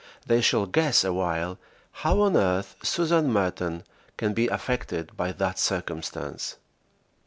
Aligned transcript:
They 0.25 0.41
shall 0.41 0.65
guess 0.65 1.03
awhile 1.03 1.59
how 1.91 2.21
on 2.21 2.35
earth 2.35 2.75
Susan 2.81 3.31
Merton 3.31 3.83
can 4.17 4.33
be 4.33 4.47
affected 4.47 5.15
by 5.15 5.31
that 5.33 5.59
circumstance. 5.59 6.55